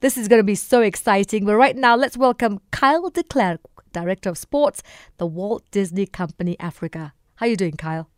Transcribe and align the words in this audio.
This 0.00 0.18
is 0.18 0.28
going 0.28 0.40
to 0.40 0.44
be 0.44 0.54
so 0.54 0.82
exciting. 0.82 1.46
But 1.46 1.56
right 1.56 1.74
now, 1.74 1.96
let's 1.96 2.18
welcome 2.18 2.60
Kyle 2.70 3.08
de 3.08 3.22
Klerk, 3.22 3.60
Director 3.92 4.28
of 4.28 4.36
Sports, 4.36 4.82
the 5.16 5.26
Walt 5.26 5.64
Disney 5.70 6.04
Company 6.04 6.54
Africa. 6.60 7.14
How 7.36 7.46
are 7.46 7.48
you 7.48 7.56
doing, 7.56 7.78
Kyle? 7.78 8.10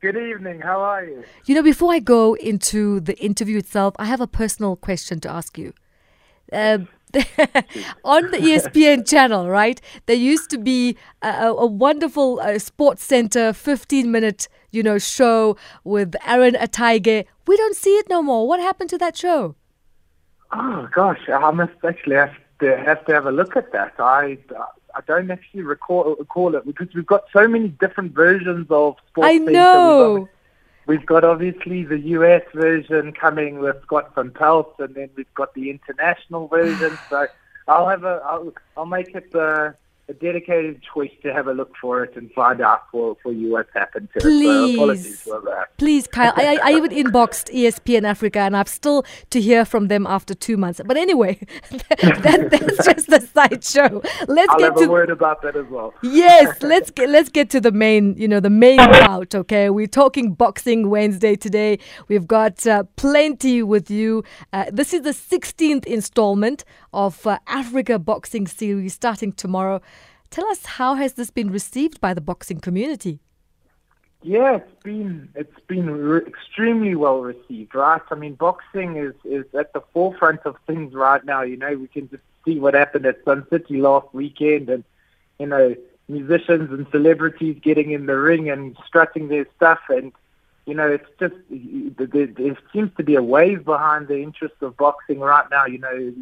Good 0.00 0.16
evening. 0.16 0.60
How 0.60 0.80
are 0.80 1.04
you? 1.04 1.22
You 1.44 1.56
know, 1.56 1.62
before 1.62 1.92
I 1.92 1.98
go 1.98 2.34
into 2.36 3.00
the 3.00 3.18
interview 3.18 3.58
itself, 3.58 3.94
I 3.98 4.06
have 4.06 4.22
a 4.22 4.26
personal 4.26 4.76
question 4.76 5.20
to 5.20 5.30
ask 5.30 5.58
you. 5.58 5.74
Um, 6.50 6.88
on 8.04 8.30
the 8.30 8.38
ESPN 8.38 9.06
channel, 9.06 9.50
right? 9.50 9.82
There 10.06 10.16
used 10.16 10.48
to 10.50 10.58
be 10.58 10.96
a, 11.20 11.48
a 11.48 11.66
wonderful 11.66 12.40
uh, 12.40 12.58
Sports 12.58 13.04
Center 13.04 13.52
15 13.52 14.10
minute, 14.10 14.48
you 14.70 14.82
know, 14.82 14.98
show 14.98 15.58
with 15.84 16.16
Aaron 16.26 16.54
Ataige. 16.54 17.26
We 17.46 17.56
don't 17.58 17.76
see 17.76 17.96
it 17.96 18.08
no 18.08 18.22
more. 18.22 18.48
What 18.48 18.60
happened 18.60 18.88
to 18.90 18.98
that 18.98 19.18
show? 19.18 19.54
Oh 20.56 20.88
gosh, 20.94 21.28
I 21.28 21.50
must 21.50 21.72
actually 21.84 22.16
have 22.16 22.34
to 22.60 22.76
have 22.76 23.04
to 23.06 23.12
have 23.12 23.26
a 23.26 23.32
look 23.32 23.56
at 23.56 23.72
that. 23.72 23.94
I 23.98 24.38
I 24.94 25.00
don't 25.06 25.30
actually 25.30 25.62
recall 25.62 26.14
recall 26.16 26.54
it 26.54 26.64
because 26.64 26.94
we've 26.94 27.06
got 27.06 27.24
so 27.32 27.48
many 27.48 27.68
different 27.68 28.14
versions 28.14 28.66
of 28.70 28.96
Sports 29.08 29.30
I 29.30 29.38
know. 29.38 30.28
We've 30.86 31.04
got 31.04 31.24
obviously 31.24 31.82
the 31.82 31.98
US 31.98 32.42
version 32.54 33.12
coming 33.12 33.58
with 33.58 33.82
Scott 33.82 34.14
Van 34.14 34.30
Pelt, 34.30 34.74
and 34.78 34.94
then 34.94 35.10
we've 35.16 35.34
got 35.34 35.54
the 35.54 35.70
international 35.70 36.46
version. 36.46 36.96
so 37.10 37.26
I'll 37.66 37.88
have 37.88 38.04
a 38.04 38.20
I'll, 38.24 38.52
I'll 38.76 38.86
make 38.86 39.14
it 39.14 39.34
uh, 39.34 39.72
a 40.08 40.12
dedicated 40.12 40.82
choice 40.82 41.10
to 41.22 41.32
have 41.32 41.46
a 41.46 41.52
look 41.52 41.72
for 41.80 42.04
it 42.04 42.14
and 42.16 42.30
find 42.32 42.60
out 42.60 42.82
for, 42.90 43.16
for 43.22 43.32
you 43.32 43.52
what's 43.52 43.72
happened 43.72 44.08
to 44.12 44.20
please, 44.20 44.44
it. 44.44 44.50
So 44.50 44.74
apologies 44.74 45.20
for 45.22 45.40
that. 45.40 45.76
Please, 45.78 46.06
Kyle. 46.06 46.32
I, 46.36 46.58
I 46.62 46.72
even 46.72 46.90
inboxed 46.90 47.52
ESPN 47.54 48.04
Africa 48.04 48.40
and 48.40 48.54
I've 48.54 48.68
still 48.68 49.04
to 49.30 49.40
hear 49.40 49.64
from 49.64 49.88
them 49.88 50.06
after 50.06 50.34
two 50.34 50.58
months. 50.58 50.80
But 50.84 50.98
anyway, 50.98 51.38
that, 51.70 52.48
that's 52.50 52.84
just 52.84 53.06
the 53.08 53.20
side 53.20 53.64
show. 53.64 54.02
Let's 54.28 54.50
I'll 54.50 54.58
get 54.58 54.64
have 54.64 54.74
to 54.76 54.84
a 54.84 54.90
word 54.90 55.08
about 55.08 55.40
that 55.40 55.56
as 55.56 55.66
well. 55.70 55.94
Yes, 56.02 56.54
let's 56.62 56.90
get 56.90 57.08
let's 57.08 57.30
get 57.30 57.48
to 57.50 57.60
the 57.60 57.72
main, 57.72 58.14
you 58.18 58.28
know, 58.28 58.40
the 58.40 58.50
main 58.50 58.76
bout. 58.76 59.34
Okay, 59.34 59.70
we're 59.70 59.86
talking 59.86 60.34
boxing 60.34 60.90
Wednesday 60.90 61.34
today. 61.34 61.78
We've 62.08 62.26
got 62.26 62.66
uh, 62.66 62.84
plenty 62.96 63.62
with 63.62 63.90
you. 63.90 64.22
Uh, 64.52 64.66
this 64.70 64.92
is 64.92 65.02
the 65.02 65.10
16th 65.10 65.86
installment 65.86 66.64
of 66.92 67.26
uh, 67.26 67.38
Africa 67.46 67.98
Boxing 67.98 68.46
Series 68.46 68.92
starting 68.92 69.32
tomorrow. 69.32 69.80
Tell 70.34 70.50
us 70.50 70.66
how 70.66 70.96
has 70.96 71.12
this 71.12 71.30
been 71.30 71.52
received 71.52 72.00
by 72.00 72.12
the 72.12 72.20
boxing 72.20 72.58
community? 72.58 73.20
Yeah, 74.20 74.56
it's 74.56 74.82
been 74.82 75.28
it's 75.36 75.60
been 75.68 75.88
re- 75.88 76.26
extremely 76.26 76.96
well 76.96 77.20
received, 77.20 77.72
right? 77.72 78.02
I 78.10 78.16
mean, 78.16 78.34
boxing 78.34 78.96
is 78.96 79.14
is 79.24 79.44
at 79.54 79.72
the 79.74 79.80
forefront 79.92 80.40
of 80.44 80.56
things 80.66 80.92
right 80.92 81.24
now. 81.24 81.42
You 81.42 81.56
know, 81.56 81.76
we 81.76 81.86
can 81.86 82.10
just 82.10 82.24
see 82.44 82.58
what 82.58 82.74
happened 82.74 83.06
at 83.06 83.24
Sun 83.24 83.46
City 83.48 83.76
last 83.76 84.08
weekend, 84.12 84.68
and 84.70 84.82
you 85.38 85.46
know, 85.46 85.76
musicians 86.08 86.68
and 86.72 86.88
celebrities 86.90 87.60
getting 87.62 87.92
in 87.92 88.06
the 88.06 88.18
ring 88.18 88.50
and 88.50 88.76
strutting 88.88 89.28
their 89.28 89.46
stuff, 89.54 89.82
and 89.88 90.10
you 90.66 90.74
know, 90.74 90.90
it's 90.90 91.10
just 91.20 91.36
there, 91.48 92.26
there 92.26 92.58
seems 92.72 92.90
to 92.96 93.04
be 93.04 93.14
a 93.14 93.22
wave 93.22 93.64
behind 93.64 94.08
the 94.08 94.20
interest 94.20 94.56
of 94.62 94.76
boxing 94.76 95.20
right 95.20 95.48
now. 95.52 95.64
You 95.66 95.78
know, 95.78 96.12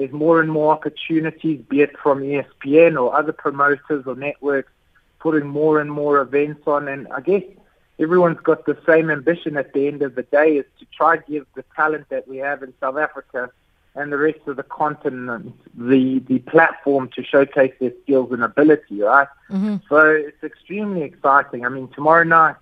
there's 0.00 0.12
more 0.12 0.40
and 0.40 0.50
more 0.50 0.72
opportunities, 0.72 1.60
be 1.68 1.82
it 1.82 1.94
from 1.98 2.22
ESPN 2.22 2.98
or 2.98 3.14
other 3.14 3.34
promoters 3.34 4.06
or 4.06 4.16
networks, 4.16 4.72
putting 5.18 5.46
more 5.46 5.78
and 5.78 5.92
more 5.92 6.22
events 6.22 6.62
on. 6.66 6.88
And 6.88 7.06
I 7.08 7.20
guess 7.20 7.42
everyone's 7.98 8.40
got 8.40 8.64
the 8.64 8.78
same 8.88 9.10
ambition 9.10 9.58
at 9.58 9.74
the 9.74 9.88
end 9.88 10.00
of 10.00 10.14
the 10.14 10.22
day 10.22 10.56
is 10.56 10.64
to 10.78 10.86
try 10.86 11.18
to 11.18 11.30
give 11.30 11.46
the 11.54 11.64
talent 11.76 12.08
that 12.08 12.26
we 12.26 12.38
have 12.38 12.62
in 12.62 12.72
South 12.80 12.96
Africa 12.96 13.50
and 13.94 14.10
the 14.10 14.16
rest 14.16 14.38
of 14.46 14.56
the 14.56 14.62
continent 14.62 15.54
the, 15.76 16.20
the 16.20 16.38
platform 16.38 17.10
to 17.16 17.22
showcase 17.22 17.74
their 17.78 17.92
skills 18.02 18.32
and 18.32 18.42
ability, 18.42 19.02
right? 19.02 19.28
Mm-hmm. 19.50 19.76
So 19.90 19.98
it's 20.06 20.42
extremely 20.42 21.02
exciting. 21.02 21.66
I 21.66 21.68
mean, 21.68 21.88
tomorrow 21.88 22.24
night, 22.24 22.56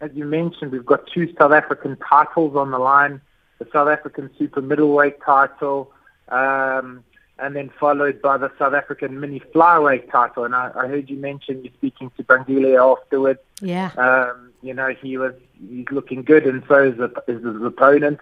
as 0.00 0.10
you 0.14 0.24
mentioned, 0.24 0.72
we've 0.72 0.86
got 0.86 1.06
two 1.06 1.34
South 1.38 1.52
African 1.52 1.98
titles 1.98 2.56
on 2.56 2.70
the 2.70 2.78
line, 2.78 3.20
the 3.58 3.68
South 3.74 3.88
African 3.88 4.30
super 4.38 4.62
middleweight 4.62 5.20
title, 5.20 5.92
um, 6.30 7.04
and 7.38 7.54
then 7.54 7.70
followed 7.78 8.20
by 8.20 8.36
the 8.36 8.50
South 8.58 8.74
African 8.74 9.20
mini 9.20 9.40
flyweight 9.54 10.10
title. 10.10 10.44
And 10.44 10.54
I, 10.54 10.70
I 10.74 10.86
heard 10.88 11.08
you 11.08 11.16
mention 11.16 11.62
you're 11.62 11.72
speaking 11.74 12.10
to 12.16 12.24
Bangile 12.24 12.76
afterwards. 12.76 13.40
Yeah. 13.60 13.90
Um, 13.96 14.52
you 14.62 14.74
know, 14.74 14.88
he 14.88 15.16
was 15.16 15.34
he's 15.68 15.86
looking 15.90 16.22
good, 16.22 16.46
and 16.46 16.62
so 16.68 16.84
is, 16.84 16.96
the, 16.96 17.12
is 17.28 17.44
his 17.44 17.62
opponent. 17.62 18.20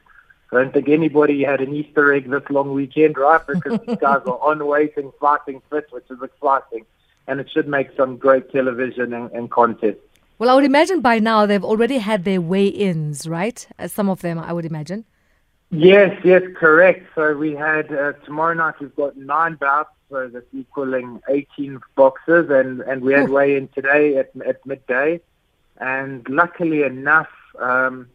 I 0.52 0.56
don't 0.56 0.72
think 0.72 0.88
anybody 0.88 1.42
had 1.42 1.60
an 1.60 1.74
Easter 1.74 2.12
egg 2.12 2.30
this 2.30 2.42
long 2.50 2.72
weekend, 2.72 3.18
right? 3.18 3.44
Because 3.46 3.80
these 3.86 3.96
guys 3.96 4.20
are 4.26 4.38
on 4.40 4.64
waiting, 4.66 5.10
fighting 5.20 5.60
fit, 5.70 5.86
which 5.90 6.04
is 6.08 6.22
exciting. 6.22 6.86
And 7.26 7.40
it 7.40 7.50
should 7.50 7.66
make 7.66 7.88
some 7.96 8.16
great 8.16 8.52
television 8.52 9.12
and, 9.12 9.30
and 9.32 9.50
content. 9.50 9.98
Well, 10.38 10.48
I 10.48 10.54
would 10.54 10.64
imagine 10.64 11.00
by 11.00 11.18
now 11.18 11.46
they've 11.46 11.64
already 11.64 11.98
had 11.98 12.24
their 12.24 12.40
weigh-ins, 12.40 13.26
right? 13.26 13.66
As 13.78 13.90
some 13.90 14.08
of 14.08 14.20
them, 14.20 14.38
I 14.38 14.52
would 14.52 14.64
imagine. 14.64 15.04
Yes, 15.70 16.18
yes, 16.24 16.42
correct. 16.54 17.08
So 17.14 17.36
we 17.36 17.52
had 17.52 17.92
uh, 17.92 18.12
tomorrow 18.24 18.54
night. 18.54 18.74
We've 18.80 18.94
got 18.94 19.16
nine 19.16 19.54
bouts, 19.54 19.90
so 20.10 20.28
that's 20.28 20.46
equaling 20.52 21.20
18 21.28 21.80
boxes, 21.96 22.48
and 22.50 22.80
and 22.82 23.02
we 23.02 23.14
had 23.14 23.28
weigh 23.28 23.56
in 23.56 23.68
today 23.68 24.16
at 24.16 24.30
at 24.46 24.64
midday, 24.64 25.20
and 25.78 26.26
luckily 26.28 26.84
enough, 26.84 27.28
um, 27.58 28.08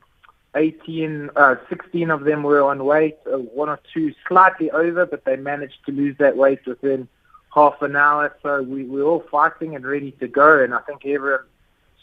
18, 0.56 1.29
uh, 1.35 1.56
16 1.67 2.09
of 2.09 2.23
them 2.23 2.44
were 2.44 2.61
on 2.61 2.85
weight. 2.85 3.17
Uh, 3.25 3.38
one 3.38 3.67
or 3.67 3.79
two 3.94 4.13
slightly 4.28 4.72
over, 4.72 5.06
but 5.06 5.25
they 5.25 5.35
managed 5.35 5.85
to 5.85 5.91
lose 5.91 6.16
that 6.19 6.38
weight 6.38 6.66
within 6.66 7.07
half 7.53 7.81
an 7.81 7.97
hour. 7.97 8.34
So 8.41 8.61
we 8.61 8.85
we're 8.85 9.03
all 9.03 9.25
fighting 9.29 9.75
and 9.75 9.85
ready 9.85 10.11
to 10.22 10.28
go, 10.28 10.63
and 10.63 10.73
I 10.73 10.79
think 10.79 11.06
everyone's 11.06 11.47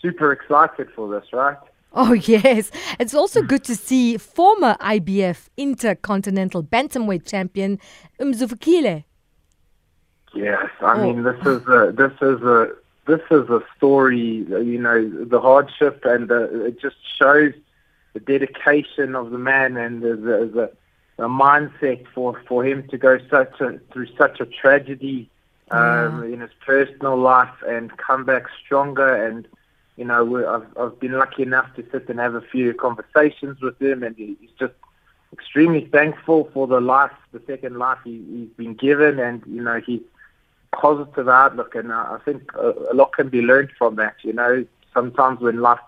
super 0.02 0.30
excited 0.30 0.90
for 0.94 1.08
this, 1.08 1.32
right? 1.32 1.56
Oh, 1.92 2.12
yes. 2.12 2.70
It's 3.00 3.14
also 3.14 3.42
good 3.42 3.64
to 3.64 3.74
see 3.74 4.16
former 4.18 4.76
IBF 4.80 5.48
Intercontinental 5.56 6.62
Bantamweight 6.62 7.26
champion 7.26 7.78
Mzuvukile. 8.20 9.04
Yes, 10.34 10.66
I 10.80 10.92
oh. 10.92 11.02
mean 11.02 11.22
this 11.22 11.40
is 11.46 11.66
a 11.66 11.92
this 11.96 12.12
is 12.20 12.42
a 12.42 12.72
this 13.06 13.22
is 13.30 13.48
a 13.48 13.62
story. 13.76 14.44
You 14.48 14.78
know 14.78 15.24
the 15.24 15.40
hardship 15.40 16.04
and 16.04 16.28
the, 16.28 16.66
it 16.66 16.80
just 16.80 16.96
shows 17.18 17.54
the 18.12 18.20
dedication 18.20 19.14
of 19.14 19.30
the 19.30 19.38
man 19.38 19.76
and 19.76 20.02
the 20.02 20.10
the, 20.10 20.50
the, 20.52 20.72
the 21.16 21.28
mindset 21.28 22.06
for 22.14 22.40
for 22.46 22.64
him 22.64 22.86
to 22.88 22.98
go 22.98 23.18
such 23.30 23.60
a 23.60 23.80
through 23.92 24.08
such 24.18 24.40
a 24.40 24.46
tragedy 24.46 25.30
um, 25.70 26.22
yeah. 26.22 26.34
in 26.34 26.40
his 26.40 26.50
personal 26.64 27.16
life 27.16 27.62
and 27.66 27.96
come 27.96 28.24
back 28.24 28.44
stronger 28.64 29.26
and 29.26 29.48
you 29.98 30.04
know, 30.04 30.46
I've, 30.54 30.78
I've 30.78 31.00
been 31.00 31.18
lucky 31.18 31.42
enough 31.42 31.74
to 31.74 31.84
sit 31.90 32.08
and 32.08 32.20
have 32.20 32.36
a 32.36 32.40
few 32.40 32.72
conversations 32.72 33.60
with 33.60 33.82
him, 33.82 34.04
and 34.04 34.14
he's 34.16 34.36
just 34.58 34.74
extremely 35.32 35.86
thankful 35.86 36.48
for 36.54 36.68
the 36.68 36.80
life, 36.80 37.10
the 37.32 37.42
second 37.48 37.78
life 37.78 37.98
he, 38.04 38.24
he's 38.30 38.48
been 38.56 38.74
given, 38.74 39.18
and 39.18 39.42
you 39.46 39.60
know, 39.60 39.80
he's 39.84 40.00
positive 40.72 41.28
outlook, 41.28 41.74
and 41.74 41.92
I 41.92 42.18
think 42.24 42.52
a, 42.54 42.94
lot 42.94 43.12
can 43.12 43.28
be 43.28 43.42
learned 43.42 43.70
from 43.76 43.96
that. 43.96 44.14
You 44.22 44.34
know, 44.34 44.64
sometimes 44.94 45.40
when 45.40 45.60
life 45.60 45.80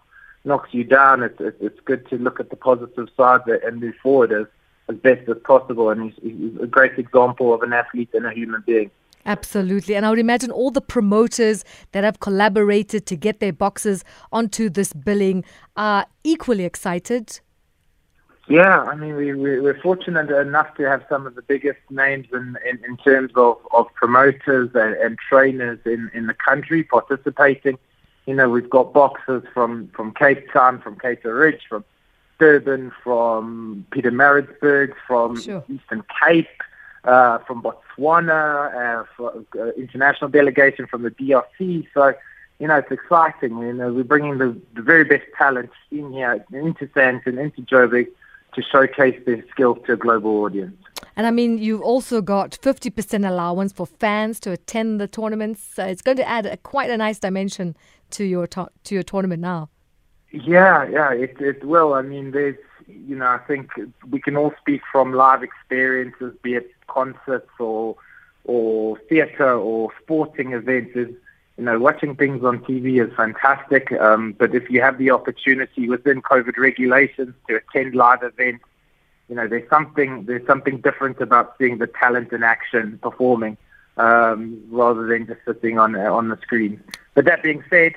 knocks 0.45 0.71
you 0.73 0.83
down, 0.83 1.23
it's 1.23 1.41
it's, 1.41 1.57
it's 1.61 1.81
good 1.85 2.09
to 2.09 2.19
look 2.19 2.41
at 2.41 2.51
the 2.51 2.57
positive 2.57 3.09
side 3.17 3.43
and 3.47 3.81
move 3.81 3.95
forward 4.03 4.33
as 4.33 4.47
as 4.89 4.97
best 4.97 5.29
as 5.29 5.37
possible. 5.45 5.91
And 5.91 6.03
he's, 6.03 6.15
he's 6.21 6.61
a 6.61 6.67
great 6.67 6.99
example 6.99 7.55
of 7.55 7.63
an 7.63 7.73
athlete 7.73 8.11
and 8.13 8.27
a 8.27 8.33
human 8.33 8.65
being. 8.67 8.91
Absolutely. 9.27 9.95
And 9.95 10.07
I 10.07 10.11
would 10.11 10.19
imagine 10.19 10.51
all 10.51 10.71
the 10.71 10.81
promoters 10.81 11.65
that 11.93 12.05
have 12.05 12.21
collaborated 12.21 13.07
to 13.07 13.17
get 13.17 13.41
their 13.41 13.53
boxes 13.53 14.05
onto 14.33 14.71
this 14.71 14.93
billing 14.93 15.45
are 15.77 16.07
equally 16.25 16.65
excited. 16.65 17.41
Yeah, 18.49 18.81
I 18.81 18.97
mean, 18.97 19.15
we, 19.15 19.33
we, 19.33 19.51
are 19.69 19.81
fortunate 19.81 20.29
enough 20.29 20.75
to 20.75 20.83
have 20.83 21.05
some 21.09 21.25
of 21.25 21.37
the 21.37 21.43
biggest 21.43 21.79
names 21.89 22.27
in, 22.33 22.57
in, 22.69 22.85
in 22.85 22.97
terms 22.97 23.31
of, 23.37 23.59
of 23.73 23.87
promoters 23.95 24.71
and, 24.75 24.95
and 24.97 25.19
trainers 25.29 25.79
in, 25.85 26.11
in 26.15 26.27
the 26.27 26.35
country 26.35 26.83
participating. 26.83 27.79
You 28.27 28.35
know, 28.35 28.49
we've 28.49 28.69
got 28.69 28.93
boxers 28.93 29.45
from, 29.55 29.89
from 29.95 30.13
Cape 30.15 30.53
Town, 30.53 30.81
from 30.81 30.97
Cato 30.97 31.31
Ridge, 31.31 31.61
from 31.69 31.85
Durban, 32.41 32.91
from 33.05 33.87
Pietermaritzburg, 33.93 34.95
from 35.07 35.41
sure. 35.41 35.63
Eastern 35.69 36.03
Cape, 36.27 36.49
uh, 37.05 37.39
from 37.39 37.63
Botswana, 37.63 39.01
uh, 39.01 39.05
for, 39.17 39.45
uh, 39.59 39.71
international 39.73 40.31
delegation 40.31 40.87
from 40.87 41.03
the 41.03 41.11
DRC. 41.11 41.87
So, 41.95 42.15
you 42.59 42.69
know, 42.69 42.77
it's 42.77 42.91
exciting. 42.91 43.59
You 43.59 43.73
know, 43.73 43.93
we're 43.93 44.05
bringing 44.05 44.39
the, 44.39 44.57
the 44.75 44.83
very 44.83 45.05
best 45.05 45.25
talent 45.37 45.71
in 45.91 46.13
here, 46.13 46.45
into 46.53 46.87
Sandton, 46.89 47.39
into 47.39 47.63
Joburg, 47.63 48.09
to 48.55 48.63
showcase 48.63 49.21
their 49.27 49.45
skills 49.51 49.79
to 49.87 49.93
a 49.93 49.97
global 49.97 50.43
audience. 50.43 50.77
And 51.17 51.27
I 51.27 51.31
mean, 51.31 51.59
you've 51.59 51.83
also 51.83 52.21
got 52.21 52.53
50% 52.63 53.29
allowance 53.29 53.73
for 53.73 53.87
fans 53.87 54.41
to 54.41 54.53
attend 54.53 55.01
the 55.01 55.09
tournaments. 55.09 55.63
So 55.75 55.85
it's 55.85 56.03
going 56.03 56.17
to 56.17 56.29
add 56.29 56.47
a, 56.47 56.57
quite 56.57 56.91
a 56.91 56.97
nice 56.97 57.19
dimension 57.19 57.77
to 58.11 58.25
your 58.25 58.47
to, 58.49 58.69
to 58.85 58.95
your 58.95 59.03
tournament 59.03 59.41
now. 59.41 59.69
Yeah, 60.33 60.89
yeah, 60.89 61.13
it 61.13 61.37
it 61.41 61.65
will. 61.65 61.95
I 61.95 62.03
mean, 62.03 62.31
there's, 62.31 62.57
you 62.87 63.17
know, 63.17 63.27
I 63.27 63.39
think 63.39 63.71
we 64.09 64.21
can 64.21 64.37
all 64.37 64.53
speak 64.61 64.83
from 64.91 65.13
live 65.13 65.43
experiences, 65.43 66.35
be 66.43 66.55
it 66.55 66.71
concerts 66.91 67.51
or 67.59 67.97
or 68.45 68.99
theatre 69.09 69.55
or 69.55 69.91
sporting 70.03 70.53
events 70.53 70.93
is 70.97 71.11
you 71.61 71.67
know, 71.67 71.79
watching 71.79 72.17
things 72.17 72.43
on 72.43 72.61
TV 72.61 73.07
is 73.07 73.15
fantastic, 73.15 73.93
um, 74.01 74.33
but 74.39 74.55
if 74.55 74.71
you 74.71 74.81
have 74.81 74.97
the 74.97 75.11
opportunity 75.11 75.91
within 75.91 76.23
COVID 76.23 76.57
regulations 76.57 77.35
to 77.49 77.57
attend 77.57 77.95
live 77.95 78.23
events, 78.23 78.65
you 79.29 79.35
know, 79.37 79.47
there's 79.47 79.69
something 79.69 80.25
there's 80.25 80.47
something 80.47 80.81
different 80.81 81.21
about 81.21 81.57
seeing 81.59 81.77
the 81.77 81.87
talent 81.87 82.33
in 82.33 82.43
action 82.43 82.99
performing 83.03 83.59
um, 83.99 84.59
rather 84.71 85.07
than 85.07 85.27
just 85.27 85.41
sitting 85.45 85.79
on 85.79 85.95
on 85.97 86.31
the 86.31 86.39
screen. 86.39 86.83
But 87.15 87.27
that 87.27 87.43
being 87.43 87.63
said, 87.69 87.93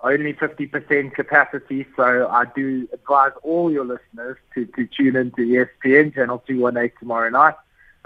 only 0.00 0.32
50% 0.32 1.12
capacity, 1.12 1.86
so 1.94 2.26
I 2.30 2.46
do 2.56 2.88
advise 2.94 3.32
all 3.42 3.70
your 3.70 3.84
listeners 3.84 4.38
to, 4.54 4.64
to 4.64 4.86
tune 4.86 5.14
into 5.14 5.42
ESPN 5.42 6.14
channel 6.14 6.42
218 6.46 6.98
tomorrow 6.98 7.28
night 7.28 7.54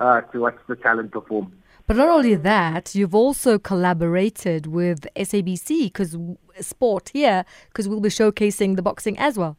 uh, 0.02 0.20
to 0.32 0.40
watch 0.40 0.58
the 0.66 0.76
talent 0.76 1.12
perform. 1.12 1.52
But 1.86 1.96
not 1.96 2.08
only 2.08 2.34
that, 2.34 2.94
you've 2.94 3.14
also 3.14 3.58
collaborated 3.58 4.66
with 4.66 5.06
SABC 5.16 5.84
because 5.84 6.16
sport 6.60 7.10
here, 7.10 7.44
because 7.68 7.88
we'll 7.88 8.00
be 8.00 8.08
showcasing 8.08 8.76
the 8.76 8.82
boxing 8.82 9.18
as 9.18 9.38
well. 9.38 9.56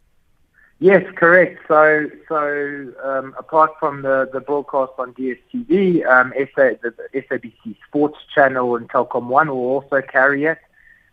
Yes, 0.79 1.03
correct. 1.15 1.59
So, 1.67 2.09
so 2.27 2.93
um, 3.03 3.33
apart 3.37 3.71
from 3.79 4.01
the, 4.01 4.29
the 4.33 4.41
broadcast 4.41 4.93
on 4.97 5.13
DSTV, 5.13 6.05
um, 6.05 6.33
SA, 6.55 6.71
the, 6.81 6.93
the 7.13 7.21
SABC 7.21 7.75
Sports 7.87 8.17
Channel 8.33 8.75
and 8.75 8.89
Telkom 8.89 9.27
One 9.27 9.47
will 9.49 9.69
also 9.75 10.01
carry 10.01 10.45
it. 10.45 10.57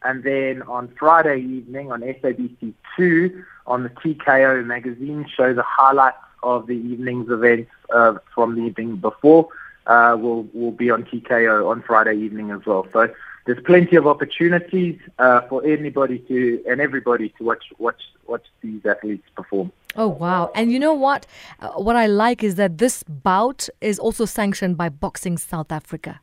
And 0.03 0.25
then 0.25 0.63
on 0.63 0.93
Friday 0.99 1.41
evening 1.41 1.93
on 1.93 2.01
SABC 2.01 2.73
Two, 2.97 3.45
on 3.67 3.83
the 3.83 3.91
TKO 3.91 4.65
magazine, 4.65 5.27
show 5.37 5.53
the 5.55 5.63
highlights 5.63 6.17
of 6.43 6.67
the 6.67 6.75
evening's 6.75 7.31
events 7.31 7.71
uh, 7.95 8.15
from 8.35 8.57
the 8.57 8.63
evening 8.63 8.97
before 8.97 9.49
uh, 9.87 10.17
will 10.21 10.45
will 10.55 10.73
be 10.73 10.91
on 10.91 11.05
TKO 11.05 11.69
on 11.69 11.83
Friday 11.83 12.17
evening 12.17 12.51
as 12.51 12.65
well. 12.67 12.87
So 12.93 13.09
there's 13.47 13.63
plenty 13.65 13.97
of 13.97 14.07
opportunities 14.07 14.99
uh, 15.19 15.43
for 15.43 15.65
anybody 15.65 16.19
to 16.29 16.63
and 16.69 16.81
everybody 16.81 17.31
to 17.39 17.45
watch 17.45 17.65
watch 17.79 18.03
watch 18.27 18.47
these 18.63 18.85
athletes 18.87 19.27
perform. 19.35 19.73
Oh 19.97 20.09
wow! 20.09 20.53
And 20.55 20.71
you 20.71 20.79
know 20.79 20.95
what? 20.95 21.27
Uh, 21.59 21.71
what 21.71 21.97
I 21.97 22.07
like 22.07 22.45
is 22.45 22.55
that 22.57 22.79
this 22.79 23.03
bout 23.03 23.69
is 23.81 23.99
also 23.99 24.25
sanctioned 24.25 24.77
by 24.77 24.89
Boxing 24.89 25.37
South 25.39 25.73
Africa. 25.73 26.21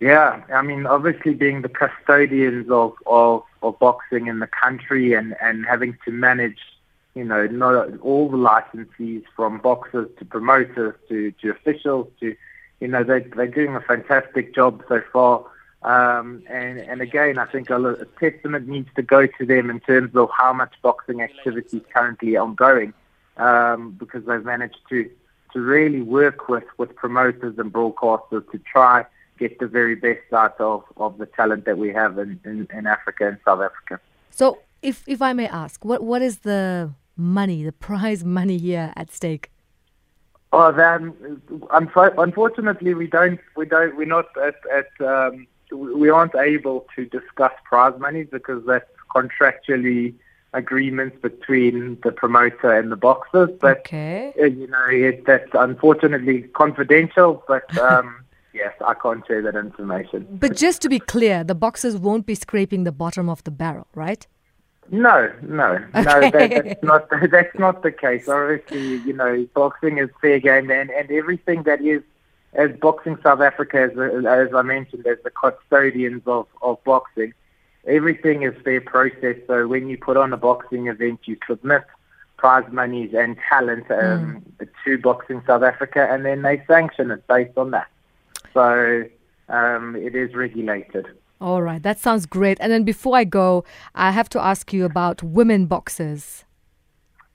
Yeah, 0.00 0.44
I 0.54 0.62
mean, 0.62 0.86
obviously 0.86 1.34
being 1.34 1.62
the 1.62 1.68
custodians 1.68 2.70
of, 2.70 2.94
of, 3.06 3.42
of 3.64 3.78
boxing 3.80 4.28
in 4.28 4.38
the 4.38 4.46
country 4.46 5.12
and, 5.12 5.34
and 5.42 5.66
having 5.66 5.98
to 6.04 6.12
manage 6.12 6.58
you 7.18 7.24
know, 7.24 7.46
not 7.46 7.98
all 8.00 8.30
the 8.30 8.36
licensees 8.36 9.24
from 9.36 9.58
boxers 9.58 10.08
to 10.18 10.24
promoters 10.24 10.94
to, 11.08 11.32
to 11.40 11.50
officials 11.50 12.08
to 12.20 12.36
you 12.80 12.88
know, 12.88 13.02
they, 13.02 13.20
they're 13.20 13.46
doing 13.46 13.74
a 13.74 13.80
fantastic 13.80 14.54
job 14.54 14.82
so 14.88 15.00
far. 15.12 15.44
Um, 15.82 16.42
and, 16.48 16.78
and 16.78 17.00
again, 17.00 17.38
I 17.38 17.46
think 17.46 17.70
a, 17.70 17.82
a 17.82 18.04
testament 18.20 18.68
needs 18.68 18.88
to 18.96 19.02
go 19.02 19.26
to 19.26 19.46
them 19.46 19.70
in 19.70 19.80
terms 19.80 20.14
of 20.14 20.28
how 20.36 20.52
much 20.52 20.74
boxing 20.82 21.22
activity 21.22 21.78
is 21.78 21.82
currently 21.92 22.36
ongoing, 22.36 22.92
um, 23.36 23.92
because 23.92 24.24
they've 24.26 24.44
managed 24.44 24.78
to, 24.88 25.08
to 25.52 25.60
really 25.60 26.02
work 26.02 26.48
with, 26.48 26.64
with 26.78 26.94
promoters 26.96 27.58
and 27.58 27.72
broadcasters 27.72 28.50
to 28.50 28.58
try 28.58 29.04
get 29.38 29.56
the 29.60 29.68
very 29.68 29.94
best 29.94 30.32
out 30.32 30.60
of, 30.60 30.82
of 30.96 31.16
the 31.18 31.26
talent 31.26 31.64
that 31.64 31.78
we 31.78 31.92
have 31.92 32.18
in, 32.18 32.40
in, 32.44 32.66
in 32.72 32.88
Africa 32.88 33.28
and 33.28 33.38
South 33.44 33.60
Africa. 33.60 34.00
So, 34.30 34.58
if, 34.82 35.04
if 35.06 35.22
I 35.22 35.32
may 35.32 35.46
ask, 35.46 35.84
what, 35.84 36.02
what 36.02 36.22
is 36.22 36.38
the 36.38 36.90
money, 37.18 37.62
the 37.64 37.72
prize 37.72 38.24
money 38.24 38.56
here 38.56 38.92
at 38.96 39.12
stake? 39.12 39.50
Oh, 40.52 40.72
then 40.72 41.42
unfortunately 41.70 42.94
we 42.94 43.06
don't 43.06 43.38
we 43.56 43.66
don't 43.66 43.96
we're 43.96 44.06
not 44.06 44.28
at, 44.42 44.54
at 44.72 45.06
um, 45.06 45.46
we 45.70 46.08
aren't 46.08 46.34
able 46.34 46.86
to 46.96 47.04
discuss 47.04 47.52
prize 47.64 47.98
money 48.00 48.24
because 48.24 48.64
that's 48.64 48.90
contractually 49.14 50.14
agreements 50.54 51.16
between 51.20 51.98
the 52.02 52.12
promoter 52.12 52.72
and 52.72 52.90
the 52.90 52.96
boxers. 52.96 53.50
But 53.60 53.80
okay. 53.80 54.32
Uh, 54.40 54.46
you 54.46 54.66
know 54.66 54.86
it, 54.88 55.26
that's 55.26 55.50
unfortunately 55.52 56.42
confidential. 56.54 57.44
But 57.46 57.76
um, 57.90 58.24
yes, 58.54 58.72
I 58.86 58.94
can't 58.94 59.26
share 59.26 59.42
that 59.42 59.54
information. 59.54 60.26
But 60.30 60.56
just 60.56 60.80
to 60.82 60.88
be 60.88 60.98
clear, 60.98 61.44
the 61.44 61.54
boxers 61.54 61.96
won't 61.98 62.24
be 62.24 62.34
scraping 62.34 62.84
the 62.84 62.92
bottom 62.92 63.28
of 63.28 63.44
the 63.44 63.50
barrel, 63.50 63.86
right? 63.94 64.26
No, 64.90 65.32
no, 65.42 65.74
okay. 65.94 66.02
no. 66.02 66.20
That, 66.30 66.32
that's 66.32 66.82
not 66.82 67.08
that's 67.30 67.58
not 67.58 67.82
the 67.82 67.92
case. 67.92 68.28
Obviously, 68.28 68.96
you 69.06 69.12
know, 69.12 69.46
boxing 69.54 69.98
is 69.98 70.10
fair 70.20 70.40
game, 70.40 70.70
and 70.70 70.90
and 70.90 71.10
everything 71.10 71.64
that 71.64 71.80
is 71.80 72.02
as 72.54 72.70
boxing 72.80 73.18
South 73.22 73.40
Africa, 73.40 73.82
as, 73.82 74.24
as 74.26 74.54
I 74.54 74.62
mentioned, 74.62 75.06
as 75.06 75.18
the 75.24 75.30
custodians 75.30 76.22
of 76.26 76.46
of 76.62 76.82
boxing, 76.84 77.34
everything 77.86 78.42
is 78.42 78.54
fair 78.64 78.80
process. 78.80 79.36
So 79.46 79.66
when 79.66 79.88
you 79.88 79.98
put 79.98 80.16
on 80.16 80.32
a 80.32 80.36
boxing 80.36 80.86
event, 80.86 81.20
you 81.24 81.36
submit 81.46 81.84
prize 82.38 82.64
monies 82.72 83.12
and 83.14 83.36
talent 83.48 83.90
um, 83.90 84.44
mm. 84.58 84.68
to 84.84 84.98
Boxing 84.98 85.42
South 85.46 85.62
Africa, 85.62 86.08
and 86.10 86.24
then 86.24 86.42
they 86.42 86.62
sanction 86.66 87.10
it 87.10 87.26
based 87.26 87.58
on 87.58 87.72
that. 87.72 87.88
So 88.54 89.04
um, 89.48 89.96
it 89.96 90.14
is 90.14 90.34
regulated. 90.34 91.06
All 91.40 91.62
right, 91.62 91.82
that 91.82 91.98
sounds 91.98 92.26
great. 92.26 92.58
And 92.60 92.72
then 92.72 92.84
before 92.84 93.16
I 93.16 93.24
go, 93.24 93.64
I 93.94 94.10
have 94.10 94.28
to 94.30 94.40
ask 94.40 94.72
you 94.72 94.84
about 94.84 95.22
women 95.22 95.66
boxers. 95.66 96.44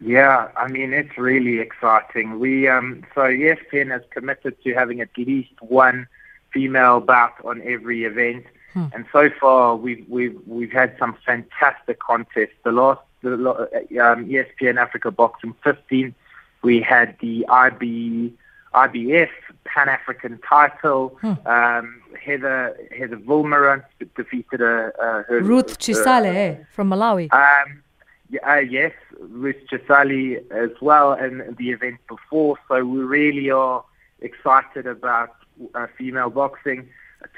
Yeah, 0.02 0.50
I 0.58 0.68
mean 0.68 0.92
it's 0.92 1.18
really 1.18 1.60
exciting. 1.60 2.40
We 2.40 2.68
um, 2.68 3.06
so 3.16 3.22
ESPN 3.22 3.90
has 3.92 4.02
committed 4.10 4.62
to 4.64 4.74
having 4.74 5.00
at 5.00 5.10
least 5.18 5.54
one 5.62 6.08
female 6.52 7.00
bout 7.00 7.34
on 7.46 7.62
every 7.64 8.04
event, 8.04 8.46
hmm. 8.74 8.88
and 8.94 9.06
so 9.14 9.30
far 9.40 9.78
we've 9.78 10.06
we've 10.10 10.38
we've 10.46 10.74
had 10.74 10.98
some 11.00 11.16
fantastic 11.26 12.00
contests. 12.00 12.56
The 12.66 12.74
last 12.74 13.00
the 13.22 13.32
um, 13.32 14.28
ESPN 14.28 14.78
Africa 14.78 15.10
Boxing 15.10 15.56
15, 15.64 16.14
we 16.62 16.82
had 16.82 17.16
the 17.22 17.46
IB 17.48 18.34
IBF 18.74 19.30
Pan 19.66 19.90
African 19.90 20.40
title. 20.48 21.18
Hmm. 21.22 21.48
Um, 21.48 22.02
Heather 22.24 22.78
Heather 22.98 23.18
Wilmerant 23.18 23.84
defeated 24.16 24.62
a, 24.62 24.92
uh, 25.00 25.24
her, 25.24 25.42
Ruth 25.42 25.78
Chisale 25.80 26.62
uh, 26.62 26.64
from 26.72 26.90
Malawi. 26.90 27.32
Um, 27.34 27.84
uh, 28.48 28.56
yes, 28.56 28.94
Ruth 29.20 29.58
Chisale 29.72 30.44
as 30.52 30.72
well, 30.82 31.14
and 31.14 31.56
the 31.58 31.72
event 31.72 32.00
before. 32.08 32.58
So 32.68 32.84
we 32.84 33.00
really 33.00 33.50
are 33.50 33.84
excited 34.22 34.88
about 34.88 35.36
uh, 35.76 35.88
female 35.98 36.30
boxing. 36.30 36.90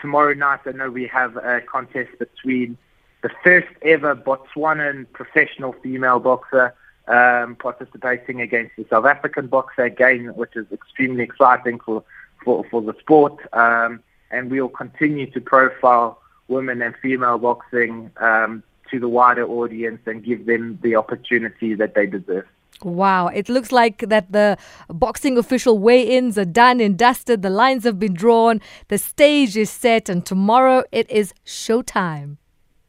Tomorrow 0.01 0.33
night, 0.33 0.61
I 0.65 0.71
know 0.71 0.89
we 0.89 1.07
have 1.07 1.37
a 1.37 1.61
contest 1.61 2.11
between 2.17 2.77
the 3.21 3.29
first 3.43 3.67
ever 3.81 4.15
Botswanan 4.15 5.05
professional 5.13 5.73
female 5.73 6.19
boxer 6.19 6.73
um, 7.07 7.55
participating 7.55 8.41
against 8.41 8.75
the 8.77 8.85
South 8.89 9.05
African 9.05 9.47
boxer 9.47 9.83
again, 9.83 10.27
which 10.35 10.55
is 10.55 10.65
extremely 10.71 11.23
exciting 11.23 11.79
for, 11.79 12.03
for, 12.43 12.63
for 12.69 12.81
the 12.81 12.93
sport. 12.99 13.37
Um, 13.53 14.01
and 14.31 14.49
we'll 14.49 14.69
continue 14.69 15.29
to 15.31 15.41
profile 15.41 16.19
women 16.47 16.81
and 16.81 16.95
female 17.01 17.37
boxing 17.37 18.11
um, 18.17 18.63
to 18.91 18.99
the 18.99 19.07
wider 19.07 19.45
audience 19.45 20.01
and 20.05 20.23
give 20.23 20.45
them 20.45 20.79
the 20.81 20.95
opportunity 20.95 21.73
that 21.75 21.95
they 21.95 22.05
deserve. 22.05 22.45
Wow, 22.83 23.27
it 23.27 23.47
looks 23.47 23.71
like 23.71 23.99
that 24.09 24.31
the 24.31 24.57
boxing 24.89 25.37
official 25.37 25.79
weigh-ins 25.79 26.37
are 26.37 26.45
done 26.45 26.81
and 26.81 26.97
dusted. 26.97 27.41
The 27.41 27.49
lines 27.49 27.85
have 27.85 27.99
been 27.99 28.13
drawn. 28.13 28.59
The 28.89 28.97
stage 28.97 29.55
is 29.55 29.69
set, 29.69 30.09
and 30.09 30.25
tomorrow 30.25 30.83
it 30.91 31.09
is 31.09 31.33
showtime. 31.45 32.37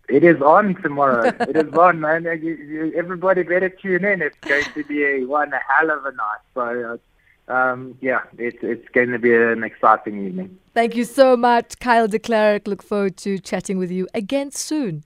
It 0.09 0.23
is 0.25 0.41
on 0.41 0.75
tomorrow. 0.83 1.27
it 1.41 1.57
is 1.57 1.73
on, 1.75 2.01
man. 2.01 2.27
Everybody 2.97 3.43
better 3.43 3.69
tune 3.69 4.05
in. 4.05 4.23
It's 4.23 4.39
going 4.41 4.65
to 4.75 4.85
be 4.85 5.05
a 5.05 5.25
one 5.25 5.53
hell 5.53 5.91
of 5.91 6.05
a 6.05 6.13
night. 6.13 6.43
So, 6.55 6.99
uh, 7.49 7.53
um, 7.53 7.97
yeah, 8.01 8.23
it's 8.39 8.59
it's 8.63 8.89
going 8.91 9.11
to 9.11 9.19
be 9.19 9.35
an 9.35 9.63
exciting 9.65 10.27
evening. 10.27 10.59
Thank 10.75 10.97
you 10.97 11.05
so 11.05 11.37
much, 11.37 11.79
Kyle 11.79 12.09
de 12.09 12.19
Klerk. 12.19 12.67
Look 12.67 12.83
forward 12.83 13.17
to 13.19 13.39
chatting 13.39 13.79
with 13.79 13.91
you 13.91 14.09
again 14.15 14.51
soon. 14.51 15.05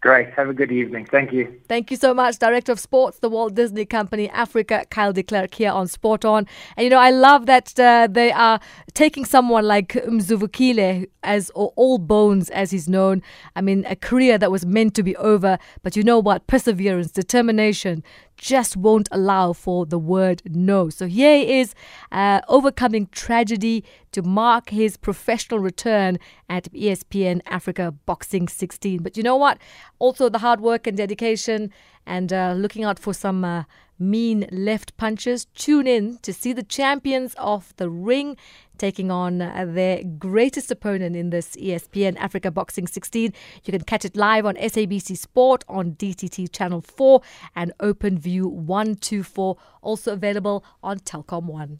Great. 0.00 0.32
Have 0.32 0.48
a 0.48 0.54
good 0.54 0.72
evening. 0.72 1.04
Thank 1.04 1.30
you. 1.30 1.60
Thank 1.68 1.90
you 1.90 1.96
so 1.98 2.14
much, 2.14 2.38
Director 2.38 2.72
of 2.72 2.80
Sports, 2.80 3.18
the 3.18 3.28
Walt 3.28 3.54
Disney 3.54 3.84
Company 3.84 4.30
Africa, 4.30 4.86
Kyle 4.88 5.12
de 5.12 5.22
here 5.52 5.70
on 5.70 5.88
Sport 5.88 6.24
On. 6.24 6.46
And 6.78 6.84
you 6.84 6.88
know, 6.88 6.98
I 6.98 7.10
love 7.10 7.44
that 7.44 7.78
uh, 7.78 8.08
they 8.10 8.32
are 8.32 8.60
taking 8.94 9.26
someone 9.26 9.66
like 9.66 9.88
Mzuvukile 9.88 11.06
as 11.22 11.50
or 11.54 11.74
all 11.76 11.98
bones, 11.98 12.48
as 12.48 12.70
he's 12.70 12.88
known. 12.88 13.22
I 13.54 13.60
mean, 13.60 13.84
a 13.84 13.94
career 13.94 14.38
that 14.38 14.50
was 14.50 14.64
meant 14.64 14.94
to 14.94 15.02
be 15.02 15.14
over, 15.16 15.58
but 15.82 15.96
you 15.96 16.02
know 16.02 16.18
what? 16.18 16.46
Perseverance, 16.46 17.10
determination, 17.10 18.02
just 18.40 18.74
won't 18.74 19.06
allow 19.12 19.52
for 19.52 19.84
the 19.84 19.98
word 19.98 20.40
no. 20.46 20.88
So 20.88 21.06
here 21.06 21.36
he 21.36 21.60
is, 21.60 21.74
uh, 22.10 22.40
overcoming 22.48 23.06
tragedy 23.12 23.84
to 24.12 24.22
mark 24.22 24.70
his 24.70 24.96
professional 24.96 25.60
return 25.60 26.18
at 26.48 26.72
ESPN 26.72 27.42
Africa 27.46 27.92
Boxing 28.06 28.48
16. 28.48 29.02
But 29.02 29.18
you 29.18 29.22
know 29.22 29.36
what? 29.36 29.58
Also, 29.98 30.30
the 30.30 30.38
hard 30.38 30.60
work 30.62 30.86
and 30.86 30.96
dedication 30.96 31.70
and 32.06 32.32
uh, 32.32 32.54
looking 32.56 32.82
out 32.82 32.98
for 32.98 33.12
some 33.12 33.44
uh, 33.44 33.64
mean 33.98 34.46
left 34.50 34.96
punches. 34.96 35.44
Tune 35.54 35.86
in 35.86 36.16
to 36.22 36.32
see 36.32 36.54
the 36.54 36.62
champions 36.62 37.34
of 37.34 37.74
the 37.76 37.90
ring 37.90 38.38
taking 38.80 39.10
on 39.10 39.38
their 39.38 40.02
greatest 40.18 40.70
opponent 40.70 41.14
in 41.14 41.30
this 41.30 41.54
ESPN 41.56 42.16
Africa 42.16 42.50
Boxing 42.50 42.86
16. 42.86 43.32
You 43.64 43.72
can 43.72 43.82
catch 43.82 44.04
it 44.04 44.16
live 44.16 44.46
on 44.46 44.56
SABC 44.56 45.16
Sport 45.16 45.62
on 45.68 45.92
DTT 45.92 46.50
Channel 46.50 46.80
4 46.80 47.20
and 47.54 47.72
OpenView 47.78 48.46
124, 48.46 49.56
also 49.82 50.12
available 50.14 50.64
on 50.82 50.98
Telkom 51.00 51.44
1. 51.44 51.78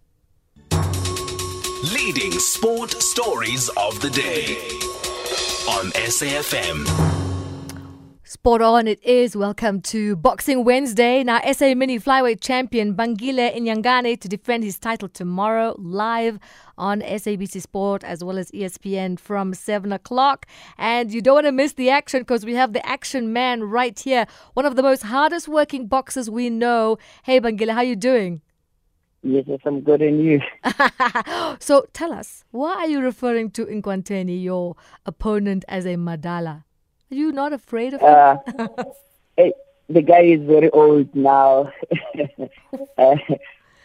Leading 1.94 2.32
sport 2.32 2.90
stories 2.90 3.70
of 3.70 3.98
the 4.02 4.10
day 4.10 4.58
on 5.66 5.90
SAFM. 5.92 7.19
Spot 8.30 8.62
on, 8.62 8.86
it 8.86 9.04
is. 9.04 9.34
Welcome 9.34 9.80
to 9.80 10.14
Boxing 10.14 10.62
Wednesday. 10.62 11.24
Now, 11.24 11.40
SA 11.50 11.74
Mini 11.74 11.98
Flyweight 11.98 12.40
Champion 12.40 12.94
Bangile 12.94 13.52
Inyangane 13.52 14.20
to 14.20 14.28
defend 14.28 14.62
his 14.62 14.78
title 14.78 15.08
tomorrow 15.08 15.74
live 15.78 16.38
on 16.78 17.00
SABC 17.00 17.60
Sport 17.60 18.04
as 18.04 18.22
well 18.22 18.38
as 18.38 18.52
ESPN 18.52 19.18
from 19.18 19.52
7 19.52 19.90
o'clock. 19.92 20.46
And 20.78 21.12
you 21.12 21.20
don't 21.20 21.34
want 21.34 21.46
to 21.48 21.52
miss 21.52 21.72
the 21.72 21.90
action 21.90 22.20
because 22.20 22.46
we 22.46 22.54
have 22.54 22.72
the 22.72 22.86
action 22.86 23.32
man 23.32 23.64
right 23.64 23.98
here, 23.98 24.26
one 24.54 24.64
of 24.64 24.76
the 24.76 24.82
most 24.84 25.02
hardest 25.02 25.48
working 25.48 25.88
boxers 25.88 26.30
we 26.30 26.50
know. 26.50 26.98
Hey, 27.24 27.40
Bangile, 27.40 27.72
how 27.72 27.80
you 27.80 27.96
doing? 27.96 28.42
Yes, 29.24 29.42
yes, 29.48 29.58
I'm 29.66 29.80
good 29.80 30.02
and 30.02 30.24
you. 30.24 30.40
so 31.58 31.84
tell 31.92 32.12
us, 32.12 32.44
why 32.52 32.74
are 32.74 32.86
you 32.86 33.00
referring 33.00 33.50
to 33.50 33.66
Inkwanteni, 33.66 34.40
your 34.40 34.76
opponent, 35.04 35.64
as 35.66 35.84
a 35.84 35.96
Madala? 35.96 36.62
Are 37.10 37.14
you 37.14 37.32
not 37.32 37.52
afraid 37.52 37.94
of 37.94 38.00
him? 38.00 38.08
Uh, 38.08 38.84
hey, 39.36 39.52
the 39.88 40.02
guy 40.02 40.20
is 40.22 40.40
very 40.46 40.70
old 40.70 41.14
now. 41.14 41.72
uh, 42.98 43.16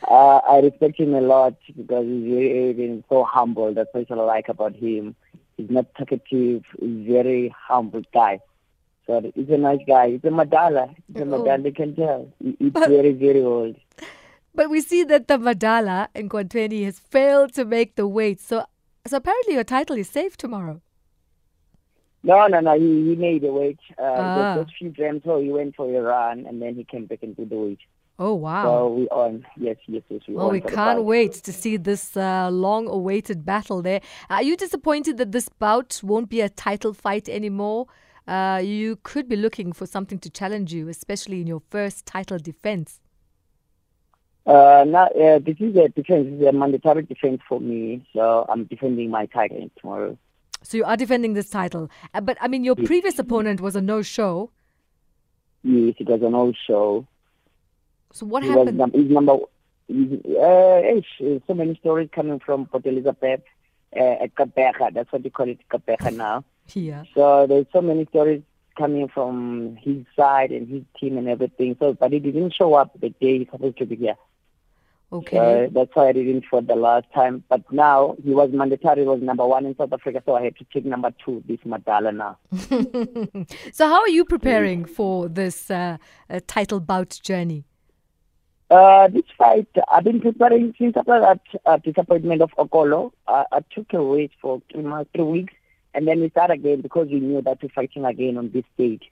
uh, 0.08 0.38
I 0.38 0.60
respect 0.60 1.00
him 1.00 1.14
a 1.16 1.22
lot 1.22 1.56
because 1.76 2.06
he's 2.06 2.24
very 2.34 2.86
and 2.86 3.04
so 3.10 3.24
humble. 3.24 3.74
That's 3.74 3.90
what 3.94 4.12
I 4.12 4.16
like 4.16 4.50
about 4.50 4.76
him. 4.76 5.16
He's 5.58 5.70
not 5.70 5.88
talkative. 5.98 6.64
He's 6.80 7.08
very 7.08 7.54
humble 7.68 8.04
guy. 8.14 8.40
So 9.08 9.22
he's 9.36 9.50
a 9.50 9.58
nice 9.58 9.80
guy. 9.88 10.12
He's 10.12 10.24
a 10.24 10.28
Madala. 10.30 10.94
He's 11.08 11.22
a 11.22 11.26
Oh. 11.26 11.26
Madala, 11.44 11.66
you 11.66 11.72
can 11.74 11.96
tell. 11.96 12.28
He- 12.44 12.58
He's 12.60 12.72
very, 12.74 13.12
very 13.14 13.42
old. 13.42 13.76
But 14.54 14.70
we 14.70 14.82
see 14.82 15.04
that 15.04 15.28
the 15.28 15.38
Madala 15.38 16.08
in 16.16 16.30
Kwantweni 16.30 16.86
has 16.86 17.00
failed 17.00 17.54
to 17.54 17.66
make 17.66 17.96
the 17.96 18.08
weight. 18.08 18.40
So, 18.40 18.66
so 19.08 19.18
apparently 19.18 19.54
your 19.56 19.64
title 19.64 19.98
is 19.98 20.10
safe 20.10 20.38
tomorrow. 20.38 20.82
No, 22.26 22.48
no, 22.48 22.60
no. 22.60 22.74
He, 22.78 23.10
he 23.10 23.16
made 23.16 23.44
a 23.44 23.52
weight. 23.52 23.80
Uh, 24.00 24.02
Ah. 24.04 24.56
the 24.56 24.64
first 24.64 24.78
few 24.78 24.90
grams, 24.90 25.22
so 25.24 25.40
he 25.40 25.52
went 25.52 25.76
for 25.76 25.86
a 25.96 26.02
run 26.02 26.46
and 26.48 26.62
then 26.62 26.74
he 26.76 26.84
came 26.84 27.06
back 27.06 27.20
and 27.22 27.36
did 27.38 27.50
the 27.52 27.56
weight. 27.56 27.80
Oh, 28.18 28.34
wow. 28.34 28.64
So 28.64 28.94
we 28.96 29.08
on. 29.10 29.46
Yes, 29.58 29.78
yes, 29.88 30.02
yes. 30.10 30.22
We 30.28 30.34
well, 30.36 30.48
on 30.48 30.54
we 30.54 30.62
can't 30.62 31.04
wait 31.04 31.34
to 31.34 31.52
see 31.54 31.76
this 31.78 32.18
uh, 32.18 32.50
long 32.50 32.88
awaited 32.88 33.46
battle 33.46 33.82
there. 33.82 34.02
Are 34.30 34.42
you 34.42 34.56
disappointed 34.58 35.18
that 35.18 35.32
this 35.34 35.50
bout 35.50 36.00
won't 36.04 36.30
be 36.30 36.42
a 36.42 36.50
title 36.50 36.94
fight 36.94 37.28
anymore? 37.30 37.88
Uh, 38.28 38.60
you 38.64 38.98
could 39.04 39.28
be 39.30 39.36
looking 39.36 39.72
for 39.74 39.86
something 39.86 40.18
to 40.20 40.30
challenge 40.30 40.74
you, 40.74 40.88
especially 40.88 41.42
in 41.42 41.48
your 41.48 41.62
first 41.70 42.06
title 42.06 42.40
defense. 42.40 43.02
Uh, 44.48 44.84
now, 44.88 45.08
uh, 45.08 45.40
this 45.40 45.58
is 45.60 45.76
a 45.76 45.90
defense. 45.90 46.26
This 46.30 46.42
is 46.42 46.48
a 46.48 46.52
mandatory 46.54 47.04
defense 47.04 47.42
for 47.48 47.60
me. 47.60 48.08
So 48.14 48.46
I'm 48.50 48.64
defending 48.66 49.10
my 49.12 49.26
title 49.28 49.70
tomorrow. 49.80 50.18
So 50.66 50.78
you 50.78 50.84
are 50.84 50.98
defending 50.98 51.34
this 51.34 51.50
title. 51.50 51.90
Uh, 52.14 52.22
but 52.22 52.38
I 52.42 52.48
mean, 52.48 52.64
your 52.64 52.76
previous 52.76 53.20
opponent 53.20 53.62
was 53.62 53.76
a 53.76 53.82
no 53.82 54.02
show. 54.02 54.50
Yes, 55.64 55.96
it 56.00 56.08
was 56.08 56.22
a 56.22 56.30
no 56.30 56.54
show. 56.68 57.08
So 58.12 58.26
what 58.26 58.44
happened? 58.44 58.82
he's 58.94 59.10
number. 59.10 59.38
Uh, 59.88 60.82
so 61.48 61.54
many 61.54 61.76
stories 61.76 62.10
coming 62.12 62.40
from 62.40 62.66
Port 62.66 62.86
Elizabeth 62.86 63.42
uh, 63.96 64.24
at 64.24 64.34
Gqeberha. 64.34 64.94
That's 64.94 65.12
what 65.12 65.22
they 65.22 65.30
call 65.30 65.50
it, 65.50 65.60
Gqeberha 65.70 66.16
now. 66.16 66.44
Yeah. 66.74 67.04
So 67.14 67.46
there's 67.46 67.68
so 67.72 67.80
many 67.80 68.08
stories 68.08 68.42
coming 68.76 69.08
from 69.08 69.78
his 69.80 70.04
side 70.16 70.50
and 70.50 70.68
his 70.68 70.82
team 71.00 71.16
and 71.20 71.28
everything. 71.28 71.76
So, 71.80 71.94
but 71.94 72.12
he 72.12 72.18
didn't 72.18 72.56
show 72.56 72.74
up 72.74 73.00
the 73.00 73.10
day 73.10 73.38
he's 73.38 73.48
supposed 73.52 73.78
to 73.78 73.86
be 73.86 73.96
here. 73.96 74.16
Okay. 75.12 75.66
Uh, 75.66 75.70
that's 75.72 75.92
why 75.94 76.10
I 76.10 76.14
didn't 76.14 76.46
for 76.50 76.62
the 76.62 76.76
last 76.76 77.06
time. 77.14 77.44
But 77.48 77.62
now 77.72 78.16
he 78.24 78.32
was 78.32 78.50
mandatory, 78.52 79.02
he 79.02 79.08
was 79.08 79.22
number 79.22 79.46
one 79.46 79.66
in 79.66 79.76
South 79.78 79.94
Africa, 79.94 80.22
so 80.26 80.36
I 80.36 80.44
had 80.44 80.58
to 80.58 80.66
take 80.74 80.86
number 80.86 81.12
two, 81.24 81.44
this 81.48 81.60
Madala 81.66 82.14
now. 82.16 82.38
so 83.72 83.88
how 83.88 84.02
are 84.02 84.10
you 84.10 84.26
preparing 84.26 84.84
for 84.86 85.30
this 85.30 85.70
uh, 85.70 85.98
uh, 86.30 86.40
title 86.48 86.80
bout 86.80 87.20
journey? 87.24 87.66
Uh, 88.72 89.08
this 89.10 89.24
fight, 89.38 89.68
I've 89.92 90.04
been 90.04 90.20
preparing 90.22 90.74
since 90.78 90.98
after 90.98 91.20
that 91.20 91.40
uh, 91.68 91.78
disappointment 91.78 92.42
of 92.42 92.50
Okolo. 92.58 93.12
Uh, 93.28 93.44
I 93.52 93.60
took 93.74 93.94
a 93.94 94.02
wait 94.04 94.32
for 94.42 94.60
three 94.72 94.82
months, 94.82 95.12
three 95.14 95.24
weeks, 95.24 95.54
and 95.94 96.08
then 96.08 96.20
we 96.20 96.32
start 96.32 96.50
again 96.50 96.82
because 96.82 97.08
we 97.10 97.20
knew 97.20 97.42
that 97.44 97.60
we're 97.62 97.70
fighting 97.70 98.06
again 98.06 98.38
on 98.38 98.50
this 98.52 98.64
stage. 98.74 99.04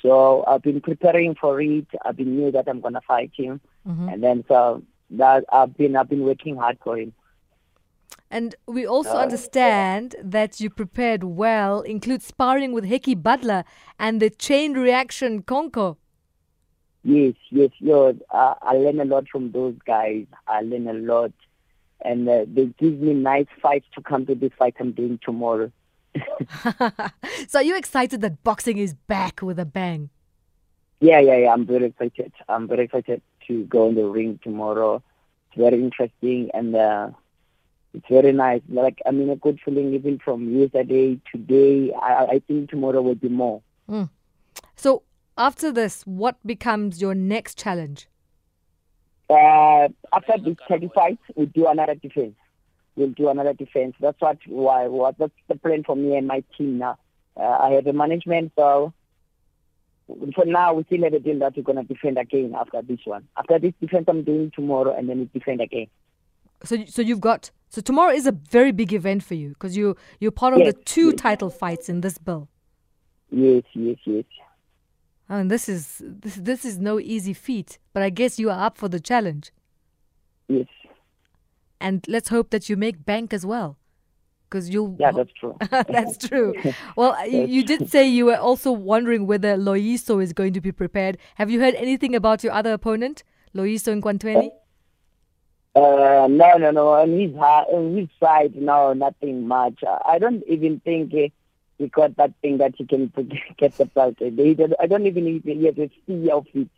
So 0.00 0.44
I've 0.46 0.62
been 0.62 0.80
preparing 0.80 1.34
for 1.34 1.60
it. 1.60 1.86
I've 2.04 2.16
been 2.16 2.36
knew 2.36 2.52
that 2.52 2.68
I'm 2.68 2.80
gonna 2.80 3.00
fight 3.00 3.32
him, 3.34 3.60
Mhm. 3.86 4.12
and 4.12 4.22
then 4.22 4.44
so 4.46 4.82
that 5.10 5.44
I've 5.52 5.76
been 5.76 5.96
I've 5.96 6.08
been 6.08 6.24
working 6.24 6.56
hard 6.56 6.78
for 6.82 6.98
him. 6.98 7.12
And 8.30 8.56
we 8.66 8.86
also 8.86 9.16
Uh, 9.16 9.22
understand 9.22 10.16
that 10.22 10.60
you 10.60 10.70
prepared 10.70 11.22
well, 11.24 11.80
include 11.82 12.22
sparring 12.22 12.72
with 12.72 12.84
Hickey 12.84 13.14
Butler 13.14 13.64
and 13.98 14.20
the 14.20 14.30
chain 14.30 14.72
reaction 14.74 15.42
Conco. 15.42 15.96
Yes, 17.04 17.34
yes, 17.50 17.70
yes. 17.80 18.14
Uh, 18.30 18.54
I 18.62 18.74
learn 18.76 18.98
a 19.00 19.04
lot 19.04 19.28
from 19.28 19.52
those 19.52 19.76
guys. 19.86 20.26
I 20.48 20.62
learn 20.62 20.88
a 20.88 20.94
lot, 20.94 21.32
and 22.00 22.28
uh, 22.28 22.46
they 22.48 22.66
give 22.78 22.98
me 22.98 23.12
nice 23.12 23.46
fights 23.60 23.86
to 23.94 24.00
come 24.02 24.24
to 24.26 24.34
this 24.34 24.52
fight 24.58 24.74
I'm 24.80 24.92
doing 24.92 25.18
tomorrow. 25.22 25.70
so 27.48 27.58
are 27.58 27.62
you 27.62 27.76
excited 27.76 28.20
that 28.22 28.42
boxing 28.42 28.78
is 28.78 28.94
back 28.94 29.42
with 29.42 29.58
a 29.58 29.64
bang? 29.66 30.10
Yeah, 31.00 31.20
yeah, 31.20 31.36
yeah. 31.36 31.52
I'm 31.52 31.66
very 31.66 31.86
excited. 31.86 32.32
I'm 32.48 32.66
very 32.66 32.84
excited 32.84 33.20
to 33.48 33.64
go 33.64 33.88
in 33.88 33.94
the 33.94 34.04
ring 34.04 34.38
tomorrow. 34.42 35.02
It's 35.48 35.60
very 35.60 35.80
interesting 35.82 36.50
and 36.54 36.74
uh, 36.74 37.10
it's 37.92 38.06
very 38.08 38.32
nice. 38.32 38.62
Like 38.68 39.00
I 39.06 39.10
mean, 39.10 39.30
a 39.30 39.36
good 39.36 39.60
feeling 39.64 39.94
even 39.94 40.18
from 40.18 40.52
yesterday, 40.52 41.20
today. 41.30 41.92
I, 41.92 42.24
I 42.24 42.42
think 42.46 42.70
tomorrow 42.70 43.02
will 43.02 43.14
be 43.14 43.28
more. 43.28 43.62
So 44.76 45.02
after 45.36 45.72
this, 45.72 46.02
what 46.04 46.36
becomes 46.46 47.00
your 47.00 47.14
next 47.14 47.58
challenge? 47.58 48.08
Uh, 49.28 49.88
after 50.12 50.34
this 50.44 50.56
30 50.68 50.90
fights, 50.94 51.22
we 51.34 51.46
do 51.46 51.66
another 51.66 51.94
defense. 51.94 52.34
We'll 52.96 53.08
do 53.10 53.28
another 53.28 53.52
defense. 53.52 53.94
That's 54.00 54.20
what 54.20 54.38
why 54.46 54.86
what 54.86 55.18
that's 55.18 55.32
the 55.48 55.56
plan 55.56 55.82
for 55.84 55.96
me 55.96 56.16
and 56.16 56.26
my 56.26 56.44
team 56.56 56.78
now. 56.78 56.98
Uh, 57.36 57.42
I 57.42 57.70
have 57.70 57.86
a 57.86 57.92
management, 57.92 58.52
so 58.56 58.92
for 60.34 60.44
now 60.44 60.74
we 60.74 60.84
still 60.84 61.02
have 61.04 61.14
a 61.14 61.18
deal 61.20 61.38
that 61.38 61.56
we're 61.56 61.62
gonna 61.62 61.84
defend 61.84 62.18
again 62.18 62.54
after 62.58 62.82
this 62.82 63.00
one. 63.04 63.26
After 63.36 63.58
this 63.58 63.72
defense, 63.80 64.04
I'm 64.08 64.22
doing 64.24 64.52
tomorrow, 64.54 64.94
and 64.96 65.08
then 65.08 65.18
we 65.20 65.24
defend 65.38 65.60
again. 65.60 65.86
So, 66.64 66.84
so 66.86 67.02
you've 67.02 67.20
got 67.20 67.50
so 67.68 67.80
tomorrow 67.80 68.12
is 68.12 68.26
a 68.26 68.32
very 68.32 68.72
big 68.72 68.92
event 68.92 69.22
for 69.22 69.34
you 69.34 69.50
because 69.50 69.76
you 69.76 69.96
you're 70.20 70.30
part 70.30 70.54
of 70.54 70.60
Yes, 70.60 70.74
the 70.74 70.82
two 70.84 71.06
yes. 71.06 71.14
title 71.16 71.50
fights 71.50 71.88
in 71.88 72.00
this 72.00 72.18
bill. 72.18 72.48
Yes, 73.30 73.64
yes, 73.74 73.96
yes. 74.04 74.24
Oh, 75.28 75.36
and 75.36 75.50
this 75.50 75.68
is 75.68 76.02
this 76.04 76.36
this 76.36 76.64
is 76.64 76.78
no 76.78 77.00
easy 77.00 77.32
feat, 77.32 77.78
but 77.92 78.02
I 78.02 78.10
guess 78.10 78.38
you 78.38 78.50
are 78.50 78.64
up 78.66 78.78
for 78.78 78.88
the 78.88 79.00
challenge. 79.00 79.52
Yes. 80.48 80.66
And 81.80 82.04
let's 82.08 82.28
hope 82.28 82.50
that 82.50 82.68
you 82.68 82.76
make 82.76 83.04
bank 83.04 83.32
as 83.32 83.44
well, 83.44 83.76
because 84.54 84.70
you'll. 84.70 84.96
Yeah, 85.00 85.10
that's 85.10 85.32
true. 85.32 85.56
That's 85.70 86.16
true. 86.16 86.54
Well, 86.96 87.16
you, 87.26 87.46
you 87.46 87.64
did 87.64 87.90
say 87.90 88.06
you 88.06 88.26
were 88.26 88.36
also 88.36 88.70
wondering 88.70 89.26
whether 89.26 89.56
Loiso 89.56 90.22
is 90.22 90.32
going 90.32 90.52
to 90.52 90.60
be 90.60 90.70
prepared. 90.70 91.18
Have 91.36 91.50
you 91.50 91.58
heard 91.60 91.74
anything 91.74 92.14
about 92.14 92.44
your 92.44 92.52
other 92.52 92.72
opponent, 92.72 93.24
Loiso 93.54 94.00
Nkwantweni? 94.00 94.50
Uh, 95.74 96.28
no, 96.30 96.56
no, 96.56 96.70
no. 96.70 96.88
On 96.90 97.18
his, 97.18 97.34
on 97.34 97.96
his 97.96 98.08
side, 98.20 98.54
no, 98.54 98.92
nothing 98.92 99.48
much. 99.48 99.82
Uh, 99.82 99.98
I 100.06 100.18
don't 100.18 100.44
even 100.46 100.78
think 100.80 101.12
uh, 101.14 101.28
he 101.78 101.88
got 101.88 102.16
that 102.16 102.32
thing 102.40 102.58
that 102.58 102.74
he 102.76 102.86
can 102.86 103.12
get 103.56 103.76
the 103.76 103.86
belt. 103.86 104.16
Uh, 104.20 104.74
I 104.80 104.86
don't 104.86 105.06
even 105.06 105.26
he 105.44 105.64
has 105.64 105.78
a 105.78 105.90
see 106.06 106.30
of 106.30 106.46
it. 106.54 106.68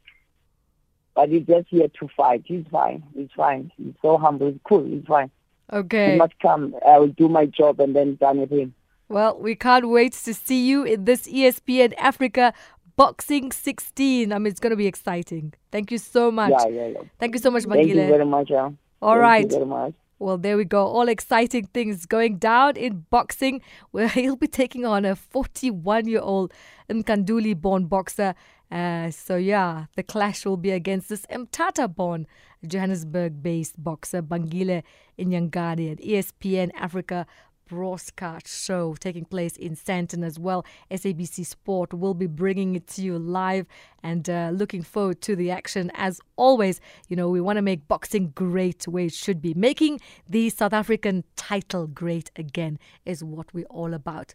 But 1.15 1.29
he's 1.29 1.47
just 1.47 1.69
here 1.69 1.89
to 1.89 2.09
fight. 2.17 2.43
He's 2.47 2.65
fine. 2.71 3.03
He's 3.15 3.31
fine. 3.37 3.71
He's 3.77 3.95
so 4.01 4.17
humble. 4.17 4.49
He's 4.51 4.61
cool. 4.65 4.85
He's 4.85 5.05
fine. 5.07 5.31
He 5.71 5.77
Okay. 5.79 6.17
must 6.17 6.39
come. 6.41 6.75
I 6.87 6.99
will 6.99 7.09
do 7.09 7.29
my 7.29 7.47
job 7.47 7.81
and 7.81 7.95
then 7.95 8.17
done 8.17 8.39
with 8.41 8.51
him. 8.51 8.75
Well, 9.09 9.39
we 9.39 9.55
can't 9.55 9.89
wait 9.89 10.13
to 10.13 10.35
see 10.35 10.67
you 10.67 10.85
in 10.85 11.05
this 11.05 11.27
ESPN 11.29 11.95
Africa 11.97 12.53
Boxing 12.97 13.53
16. 13.53 14.33
I 14.33 14.39
mean, 14.39 14.47
it's 14.47 14.61
going 14.61 14.71
to 14.71 14.77
be 14.77 14.87
exciting. 14.87 15.53
Thank 15.71 15.91
you 15.91 15.99
so 15.99 16.31
much. 16.31 16.51
Yeah, 16.51 16.69
yeah, 16.69 16.87
yeah. 16.89 17.01
Thank 17.19 17.35
you 17.35 17.41
so 17.41 17.51
much, 17.51 17.65
Thank 17.65 17.89
you 17.89 17.95
very 17.95 18.25
much. 18.25 18.51
Uh. 18.51 18.71
All 19.03 19.21
Thank 19.21 19.53
right. 19.53 19.97
Well, 20.19 20.39
there 20.39 20.57
we 20.57 20.65
go. 20.65 20.87
All 20.87 21.09
exciting 21.09 21.67
things 21.67 22.07
going 22.07 22.39
down 22.39 22.77
in 22.77 23.05
boxing, 23.11 23.61
where 23.91 24.09
he'll 24.17 24.37
be 24.37 24.47
taking 24.47 24.87
on 24.87 25.05
a 25.05 25.15
41 25.15 26.09
year 26.09 26.21
old 26.21 26.53
Nkanduli 26.89 27.61
born 27.61 27.87
boxer. 27.87 28.35
Uh, 28.71 29.11
so, 29.11 29.37
yeah, 29.37 29.87
the 29.95 30.03
clash 30.03 30.45
will 30.45 30.57
be 30.57 30.71
against 30.71 31.09
this 31.09 31.27
Mthatha 31.27 31.95
born 31.95 32.27
Johannesburg 32.67 33.43
based 33.43 33.83
boxer 33.83 34.23
Bangile 34.23 34.83
Inyangani 35.19 35.93
at 35.93 35.99
ESPN 35.99 36.71
Africa 36.75 37.27
broadcast 37.69 38.49
show 38.49 38.95
taking 38.95 39.25
place 39.25 39.57
in 39.57 39.77
Sandton 39.77 40.25
as 40.25 40.39
well. 40.39 40.65
SABC 40.91 41.45
Sport 41.45 41.93
will 41.93 42.15
be 42.15 42.27
bringing 42.27 42.75
it 42.77 42.87
to 42.89 43.03
you 43.03 43.19
live 43.19 43.67
and 44.03 44.29
uh, 44.31 44.51
looking 44.53 44.83
forward 44.83 45.21
to 45.23 45.37
the 45.37 45.51
action. 45.51 45.91
As 45.95 46.21
always, 46.37 46.81
you 47.09 47.17
know, 47.17 47.29
we 47.29 47.41
want 47.41 47.57
to 47.57 47.63
make 47.63 47.89
boxing 47.89 48.33
great 48.35 48.87
way 48.87 49.07
it 49.07 49.15
should 49.15 49.43
be. 49.43 49.55
Making 49.55 50.01
the 50.29 50.51
South 50.51 50.73
African 50.73 51.25
title 51.37 51.87
great 51.87 52.31
again 52.37 52.79
is 53.05 53.25
what 53.25 53.53
we're 53.53 53.67
all 53.67 53.95
about. 53.95 54.35